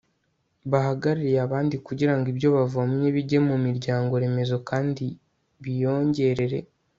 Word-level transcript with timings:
bahagarariye 0.71 1.37
abandi 1.47 1.75
kugira 1.87 2.13
ngo 2.17 2.25
ibyo 2.33 2.49
bavomye 2.55 3.07
bijye 3.15 3.39
mu 3.47 3.55
miryango 3.65 4.13
remezo 4.23 4.57
kandi 4.69 5.05
biyongerere 5.63 6.59